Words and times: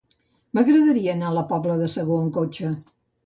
M'agradaria 0.57 1.11
anar 1.17 1.27
a 1.31 1.35
la 1.37 1.43
Pobla 1.53 1.77
de 1.83 1.91
Segur 1.97 2.19
amb 2.23 2.35
cotxe. 2.39 2.73